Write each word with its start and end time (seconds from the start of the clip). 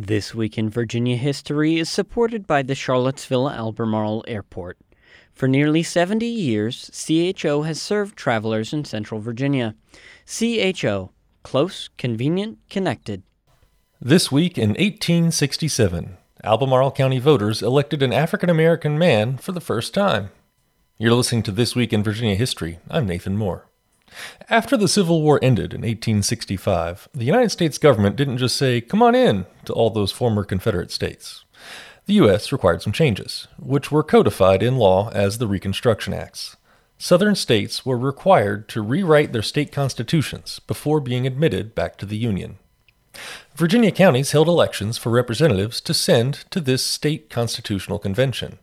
This 0.00 0.32
Week 0.32 0.56
in 0.56 0.70
Virginia 0.70 1.16
History 1.16 1.76
is 1.80 1.88
supported 1.88 2.46
by 2.46 2.62
the 2.62 2.76
Charlottesville 2.76 3.50
Albemarle 3.50 4.24
Airport. 4.28 4.78
For 5.32 5.48
nearly 5.48 5.82
70 5.82 6.24
years, 6.24 6.88
CHO 6.94 7.62
has 7.62 7.82
served 7.82 8.16
travelers 8.16 8.72
in 8.72 8.84
Central 8.84 9.20
Virginia. 9.20 9.74
CHO, 10.24 11.10
close, 11.42 11.90
convenient, 11.98 12.58
connected. 12.70 13.24
This 14.00 14.30
week 14.30 14.56
in 14.56 14.68
1867, 14.68 16.16
Albemarle 16.44 16.92
County 16.92 17.18
voters 17.18 17.60
elected 17.60 18.00
an 18.00 18.12
African 18.12 18.48
American 18.48 19.00
man 19.00 19.36
for 19.36 19.50
the 19.50 19.60
first 19.60 19.94
time. 19.94 20.30
You're 20.96 21.12
listening 21.12 21.42
to 21.42 21.50
This 21.50 21.74
Week 21.74 21.92
in 21.92 22.04
Virginia 22.04 22.36
History. 22.36 22.78
I'm 22.88 23.06
Nathan 23.06 23.36
Moore. 23.36 23.67
After 24.48 24.76
the 24.76 24.88
Civil 24.88 25.22
War 25.22 25.38
ended 25.42 25.74
in 25.74 25.82
1865, 25.82 27.08
the 27.14 27.24
United 27.24 27.50
States 27.50 27.78
government 27.78 28.16
didn't 28.16 28.38
just 28.38 28.56
say, 28.56 28.80
come 28.80 29.02
on 29.02 29.14
in, 29.14 29.46
to 29.66 29.72
all 29.72 29.90
those 29.90 30.12
former 30.12 30.44
Confederate 30.44 30.90
states. 30.90 31.44
The 32.06 32.14
U.S. 32.14 32.52
required 32.52 32.80
some 32.80 32.92
changes, 32.92 33.48
which 33.58 33.92
were 33.92 34.02
codified 34.02 34.62
in 34.62 34.78
law 34.78 35.10
as 35.10 35.38
the 35.38 35.46
Reconstruction 35.46 36.14
Acts. 36.14 36.56
Southern 36.96 37.34
states 37.34 37.86
were 37.86 37.98
required 37.98 38.68
to 38.70 38.82
rewrite 38.82 39.32
their 39.32 39.42
state 39.42 39.70
constitutions 39.70 40.58
before 40.66 41.00
being 41.00 41.26
admitted 41.26 41.74
back 41.74 41.96
to 41.98 42.06
the 42.06 42.16
Union. 42.16 42.58
Virginia 43.54 43.90
counties 43.90 44.32
held 44.32 44.48
elections 44.48 44.98
for 44.98 45.10
representatives 45.10 45.80
to 45.80 45.94
send 45.94 46.44
to 46.50 46.60
this 46.60 46.82
state 46.82 47.30
constitutional 47.30 47.98
convention. 47.98 48.58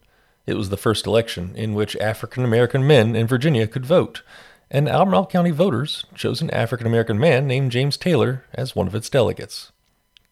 It 0.45 0.55
was 0.55 0.69
the 0.69 0.77
first 0.77 1.05
election 1.05 1.53
in 1.55 1.73
which 1.73 1.95
African 1.97 2.43
American 2.43 2.85
men 2.85 3.15
in 3.15 3.27
Virginia 3.27 3.67
could 3.67 3.85
vote, 3.85 4.21
and 4.75 4.89
Albemarle 4.89 5.27
County 5.27 5.51
voters 5.51 6.03
chose 6.15 6.41
an 6.41 6.49
African 6.49 6.85
American 6.85 7.17
man 7.17 7.47
named 7.47 7.71
James 7.71 7.95
Taylor 7.95 8.43
as 8.53 8.75
one 8.75 8.87
of 8.87 8.93
its 8.93 9.09
delegates. 9.09 9.71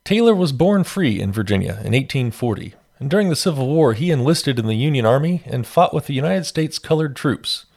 Taylor 0.04 0.36
was 0.36 0.52
born 0.52 0.84
free 0.84 1.22
in 1.22 1.32
Virginia 1.32 1.76
in 1.86 1.94
1840, 1.94 2.74
and 3.00 3.10
during 3.10 3.30
the 3.30 3.38
Civil 3.38 3.68
War 3.68 3.94
he 3.94 4.12
enlisted 4.12 4.60
in 4.60 4.68
the 4.68 4.76
Union 4.76 5.06
Army 5.06 5.44
and 5.46 5.66
fought 5.66 5.94
with 5.94 6.08
the 6.08 6.14
United 6.14 6.44
States 6.44 6.78
colored 6.78 7.16
troops. 7.16 7.68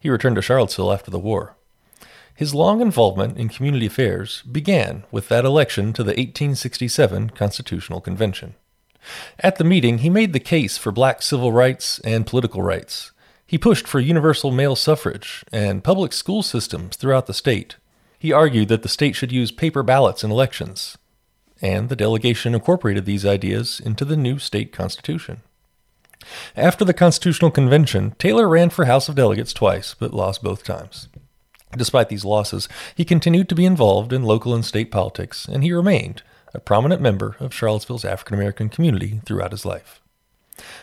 He 0.00 0.10
returned 0.10 0.34
to 0.34 0.42
Charlottesville 0.42 0.92
after 0.92 1.12
the 1.12 1.20
war. 1.20 1.54
His 2.34 2.56
long 2.56 2.80
involvement 2.80 3.38
in 3.38 3.48
community 3.48 3.86
affairs 3.86 4.42
began 4.50 5.04
with 5.12 5.28
that 5.28 5.44
election 5.44 5.92
to 5.92 6.02
the 6.02 6.08
1867 6.08 7.30
Constitutional 7.30 8.00
Convention. 8.00 8.56
At 9.38 9.58
the 9.58 9.64
meeting, 9.64 9.98
he 9.98 10.10
made 10.10 10.32
the 10.32 10.40
case 10.40 10.76
for 10.76 10.90
black 10.90 11.22
civil 11.22 11.52
rights 11.52 12.00
and 12.00 12.26
political 12.26 12.62
rights, 12.62 13.12
he 13.46 13.58
pushed 13.58 13.86
for 13.86 14.00
universal 14.00 14.50
male 14.50 14.76
suffrage 14.76 15.44
and 15.52 15.84
public 15.84 16.12
school 16.12 16.42
systems 16.42 16.96
throughout 16.96 17.26
the 17.26 17.34
state. 17.34 17.76
He 18.18 18.32
argued 18.32 18.68
that 18.68 18.82
the 18.82 18.88
state 18.88 19.14
should 19.14 19.32
use 19.32 19.52
paper 19.52 19.82
ballots 19.82 20.24
in 20.24 20.30
elections, 20.30 20.98
and 21.62 21.88
the 21.88 21.96
delegation 21.96 22.54
incorporated 22.54 23.04
these 23.04 23.24
ideas 23.24 23.80
into 23.80 24.04
the 24.04 24.16
new 24.16 24.38
state 24.38 24.72
constitution. 24.72 25.42
After 26.56 26.84
the 26.84 26.94
Constitutional 26.94 27.50
Convention, 27.50 28.14
Taylor 28.18 28.48
ran 28.48 28.70
for 28.70 28.86
House 28.86 29.08
of 29.08 29.14
Delegates 29.14 29.52
twice, 29.52 29.94
but 29.94 30.14
lost 30.14 30.42
both 30.42 30.64
times. 30.64 31.08
Despite 31.76 32.08
these 32.08 32.24
losses, 32.24 32.68
he 32.94 33.04
continued 33.04 33.48
to 33.50 33.54
be 33.54 33.66
involved 33.66 34.12
in 34.12 34.22
local 34.22 34.54
and 34.54 34.64
state 34.64 34.90
politics, 34.90 35.46
and 35.46 35.62
he 35.62 35.72
remained 35.72 36.22
a 36.54 36.58
prominent 36.58 37.02
member 37.02 37.36
of 37.38 37.54
Charlottesville's 37.54 38.04
African 38.04 38.34
American 38.34 38.68
community 38.68 39.20
throughout 39.24 39.52
his 39.52 39.64
life. 39.64 40.00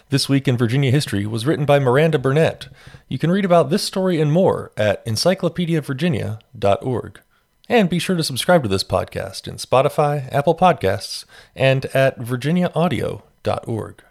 This 0.10 0.30
Week 0.30 0.48
in 0.48 0.58
Virginia 0.58 0.92
History 0.92 1.26
was 1.26 1.46
written 1.46 1.66
by 1.66 1.80
Miranda 1.80 2.20
Burnett. 2.20 2.68
You 3.08 3.18
can 3.18 3.32
read 3.32 3.46
about 3.46 3.70
this 3.70 3.84
story 3.84 4.22
and 4.22 4.32
more 4.32 4.72
at 4.78 5.06
encyclopediavirginia.org. 5.06 7.20
And 7.70 7.90
be 7.90 8.00
sure 8.00 8.16
to 8.16 8.24
subscribe 8.24 8.64
to 8.64 8.70
this 8.70 8.84
podcast 8.84 9.48
in 9.48 9.56
Spotify, 9.56 10.32
Apple 10.32 10.56
Podcasts, 10.56 11.26
and 11.56 11.86
at 11.88 12.20
virginiaaudio.org. 12.20 14.04